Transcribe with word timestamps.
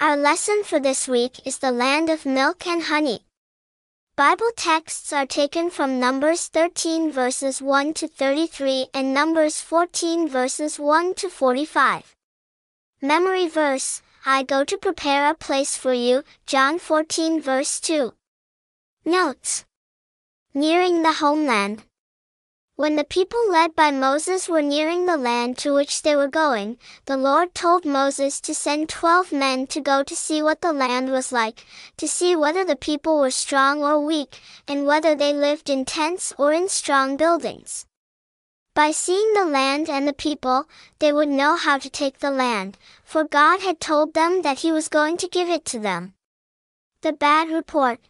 Our 0.00 0.16
lesson 0.16 0.62
for 0.64 0.80
this 0.80 1.06
week 1.06 1.46
is 1.46 1.58
the 1.58 1.70
land 1.70 2.08
of 2.08 2.24
milk 2.24 2.66
and 2.66 2.84
honey. 2.84 3.26
Bible 4.16 4.50
texts 4.56 5.12
are 5.12 5.26
taken 5.26 5.68
from 5.68 6.00
Numbers 6.00 6.46
13 6.46 7.12
verses 7.12 7.60
1 7.60 7.92
to 7.92 8.08
33 8.08 8.86
and 8.94 9.12
Numbers 9.12 9.60
14 9.60 10.26
verses 10.26 10.78
1 10.78 11.12
to 11.16 11.28
45. 11.28 12.16
Memory 13.02 13.46
verse, 13.46 14.00
I 14.24 14.42
go 14.42 14.64
to 14.64 14.78
prepare 14.78 15.28
a 15.28 15.34
place 15.34 15.76
for 15.76 15.92
you, 15.92 16.24
John 16.46 16.78
14 16.78 17.38
verse 17.42 17.78
2. 17.78 18.14
Notes. 19.04 19.66
Nearing 20.54 21.02
the 21.02 21.12
homeland. 21.12 21.84
When 22.80 22.96
the 22.96 23.04
people 23.04 23.50
led 23.50 23.76
by 23.76 23.90
Moses 23.90 24.48
were 24.48 24.62
nearing 24.62 25.04
the 25.04 25.18
land 25.18 25.58
to 25.58 25.74
which 25.74 26.00
they 26.00 26.16
were 26.16 26.28
going, 26.28 26.78
the 27.04 27.18
Lord 27.18 27.54
told 27.54 27.84
Moses 27.84 28.40
to 28.40 28.54
send 28.54 28.88
twelve 28.88 29.32
men 29.32 29.66
to 29.66 29.82
go 29.82 30.02
to 30.02 30.16
see 30.16 30.40
what 30.40 30.62
the 30.62 30.72
land 30.72 31.10
was 31.12 31.30
like, 31.30 31.66
to 31.98 32.08
see 32.08 32.34
whether 32.34 32.64
the 32.64 32.76
people 32.76 33.20
were 33.20 33.30
strong 33.30 33.82
or 33.82 34.00
weak, 34.00 34.40
and 34.66 34.86
whether 34.86 35.14
they 35.14 35.34
lived 35.34 35.68
in 35.68 35.84
tents 35.84 36.32
or 36.38 36.54
in 36.54 36.70
strong 36.70 37.18
buildings. 37.18 37.84
By 38.74 38.92
seeing 38.92 39.34
the 39.34 39.44
land 39.44 39.90
and 39.90 40.08
the 40.08 40.14
people, 40.14 40.64
they 41.00 41.12
would 41.12 41.28
know 41.28 41.56
how 41.56 41.76
to 41.76 41.90
take 41.90 42.20
the 42.20 42.30
land, 42.30 42.78
for 43.04 43.24
God 43.24 43.60
had 43.60 43.78
told 43.78 44.14
them 44.14 44.40
that 44.40 44.60
he 44.60 44.72
was 44.72 44.88
going 44.88 45.18
to 45.18 45.28
give 45.28 45.50
it 45.50 45.66
to 45.66 45.78
them. 45.78 46.14
The 47.02 47.12
bad 47.12 47.50
report. 47.50 48.00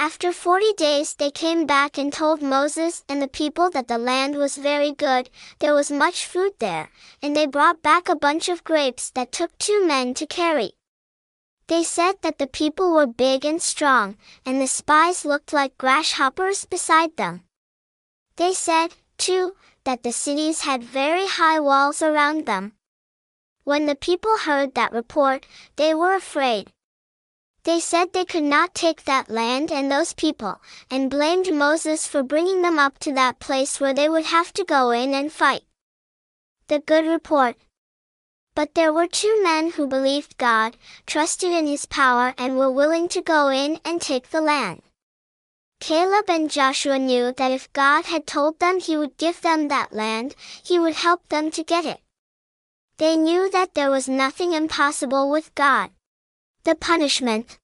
After 0.00 0.32
forty 0.32 0.72
days 0.74 1.14
they 1.14 1.32
came 1.32 1.66
back 1.66 1.98
and 1.98 2.12
told 2.12 2.40
Moses 2.40 3.02
and 3.08 3.20
the 3.20 3.26
people 3.26 3.68
that 3.70 3.88
the 3.88 3.98
land 3.98 4.36
was 4.36 4.56
very 4.56 4.92
good, 4.92 5.28
there 5.58 5.74
was 5.74 5.90
much 5.90 6.24
food 6.24 6.52
there, 6.60 6.90
and 7.20 7.34
they 7.34 7.46
brought 7.46 7.82
back 7.82 8.08
a 8.08 8.14
bunch 8.14 8.48
of 8.48 8.62
grapes 8.62 9.10
that 9.10 9.32
took 9.32 9.58
two 9.58 9.84
men 9.84 10.14
to 10.14 10.24
carry. 10.24 10.74
They 11.66 11.82
said 11.82 12.14
that 12.22 12.38
the 12.38 12.46
people 12.46 12.92
were 12.92 13.08
big 13.08 13.44
and 13.44 13.60
strong, 13.60 14.16
and 14.46 14.60
the 14.60 14.68
spies 14.68 15.24
looked 15.24 15.52
like 15.52 15.76
grasshoppers 15.76 16.64
beside 16.64 17.16
them. 17.16 17.42
They 18.36 18.54
said, 18.54 18.94
too, 19.16 19.56
that 19.82 20.04
the 20.04 20.12
cities 20.12 20.60
had 20.60 20.84
very 20.84 21.26
high 21.26 21.58
walls 21.58 22.02
around 22.02 22.46
them. 22.46 22.74
When 23.64 23.86
the 23.86 23.96
people 23.96 24.38
heard 24.38 24.76
that 24.76 24.92
report, 24.92 25.44
they 25.74 25.92
were 25.92 26.14
afraid, 26.14 26.70
they 27.68 27.80
said 27.80 28.14
they 28.14 28.24
could 28.24 28.44
not 28.44 28.74
take 28.74 29.04
that 29.04 29.28
land 29.28 29.70
and 29.70 29.92
those 29.92 30.14
people, 30.14 30.58
and 30.90 31.10
blamed 31.10 31.52
Moses 31.52 32.06
for 32.06 32.22
bringing 32.22 32.62
them 32.62 32.78
up 32.78 32.98
to 33.00 33.12
that 33.12 33.40
place 33.40 33.78
where 33.78 33.92
they 33.92 34.08
would 34.08 34.24
have 34.24 34.54
to 34.54 34.64
go 34.64 34.90
in 34.90 35.12
and 35.12 35.30
fight. 35.30 35.64
The 36.68 36.78
good 36.78 37.04
report. 37.04 37.56
But 38.54 38.74
there 38.74 38.90
were 38.90 39.06
two 39.06 39.42
men 39.42 39.72
who 39.72 39.86
believed 39.86 40.38
God, 40.38 40.78
trusted 41.04 41.52
in 41.52 41.66
his 41.66 41.84
power 41.84 42.32
and 42.38 42.56
were 42.56 42.72
willing 42.72 43.06
to 43.08 43.20
go 43.20 43.48
in 43.48 43.78
and 43.84 44.00
take 44.00 44.30
the 44.30 44.40
land. 44.40 44.80
Caleb 45.78 46.30
and 46.30 46.50
Joshua 46.50 46.98
knew 46.98 47.34
that 47.36 47.52
if 47.52 47.70
God 47.74 48.06
had 48.06 48.26
told 48.26 48.60
them 48.60 48.80
he 48.80 48.96
would 48.96 49.18
give 49.18 49.42
them 49.42 49.68
that 49.68 49.92
land, 49.92 50.34
he 50.64 50.78
would 50.78 50.94
help 50.94 51.28
them 51.28 51.50
to 51.50 51.62
get 51.62 51.84
it. 51.84 52.00
They 52.96 53.14
knew 53.14 53.50
that 53.50 53.74
there 53.74 53.90
was 53.90 54.08
nothing 54.08 54.54
impossible 54.54 55.30
with 55.30 55.54
God. 55.54 55.90
The 56.64 56.74
punishment. 56.74 57.57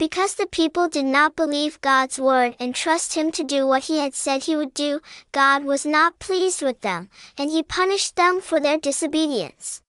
Because 0.00 0.36
the 0.36 0.46
people 0.46 0.88
did 0.88 1.04
not 1.04 1.36
believe 1.36 1.78
God's 1.82 2.18
word 2.18 2.56
and 2.58 2.74
trust 2.74 3.12
him 3.12 3.30
to 3.32 3.44
do 3.44 3.66
what 3.66 3.84
he 3.84 3.98
had 3.98 4.14
said 4.14 4.44
he 4.44 4.56
would 4.56 4.72
do, 4.72 5.02
God 5.30 5.64
was 5.64 5.84
not 5.84 6.18
pleased 6.18 6.62
with 6.62 6.80
them, 6.80 7.10
and 7.36 7.50
he 7.50 7.62
punished 7.62 8.16
them 8.16 8.40
for 8.40 8.58
their 8.58 8.78
disobedience. 8.78 9.82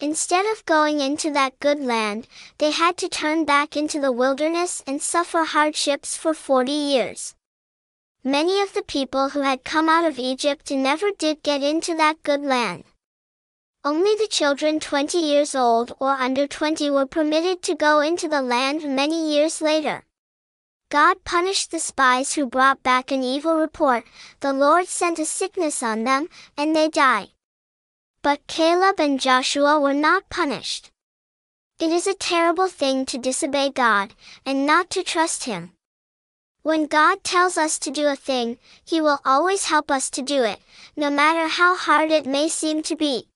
Instead 0.00 0.46
of 0.46 0.66
going 0.66 0.98
into 0.98 1.30
that 1.30 1.60
good 1.60 1.78
land, 1.78 2.26
they 2.58 2.72
had 2.72 2.96
to 2.96 3.08
turn 3.08 3.44
back 3.44 3.76
into 3.76 4.00
the 4.00 4.10
wilderness 4.10 4.82
and 4.84 5.00
suffer 5.00 5.44
hardships 5.44 6.16
for 6.16 6.34
40 6.34 6.72
years. 6.72 7.36
Many 8.24 8.60
of 8.60 8.72
the 8.72 8.82
people 8.82 9.28
who 9.28 9.42
had 9.42 9.62
come 9.62 9.88
out 9.88 10.04
of 10.04 10.18
Egypt 10.18 10.72
never 10.72 11.12
did 11.16 11.44
get 11.44 11.62
into 11.62 11.94
that 11.94 12.20
good 12.24 12.42
land. 12.42 12.82
Only 13.82 14.14
the 14.14 14.28
children 14.28 14.78
20 14.78 15.16
years 15.16 15.54
old 15.54 15.96
or 15.98 16.10
under 16.10 16.46
20 16.46 16.90
were 16.90 17.06
permitted 17.06 17.62
to 17.62 17.74
go 17.74 18.00
into 18.00 18.28
the 18.28 18.42
land 18.42 18.84
many 18.84 19.32
years 19.32 19.62
later. 19.62 20.04
God 20.90 21.24
punished 21.24 21.70
the 21.70 21.78
spies 21.78 22.34
who 22.34 22.44
brought 22.44 22.82
back 22.82 23.10
an 23.10 23.22
evil 23.22 23.56
report, 23.56 24.04
the 24.40 24.52
Lord 24.52 24.86
sent 24.86 25.18
a 25.18 25.24
sickness 25.24 25.82
on 25.82 26.04
them, 26.04 26.28
and 26.58 26.76
they 26.76 26.90
died. 26.90 27.28
But 28.20 28.46
Caleb 28.46 29.00
and 29.00 29.18
Joshua 29.18 29.80
were 29.80 29.94
not 29.94 30.28
punished. 30.28 30.90
It 31.78 31.90
is 31.90 32.06
a 32.06 32.12
terrible 32.12 32.68
thing 32.68 33.06
to 33.06 33.16
disobey 33.16 33.70
God, 33.70 34.12
and 34.44 34.66
not 34.66 34.90
to 34.90 35.02
trust 35.02 35.44
Him. 35.44 35.72
When 36.60 36.84
God 36.84 37.24
tells 37.24 37.56
us 37.56 37.78
to 37.78 37.90
do 37.90 38.08
a 38.08 38.16
thing, 38.16 38.58
He 38.84 39.00
will 39.00 39.20
always 39.24 39.64
help 39.64 39.90
us 39.90 40.10
to 40.10 40.20
do 40.20 40.42
it, 40.42 40.60
no 40.96 41.08
matter 41.08 41.48
how 41.48 41.76
hard 41.76 42.10
it 42.10 42.26
may 42.26 42.50
seem 42.50 42.82
to 42.82 42.94
be. 42.94 43.29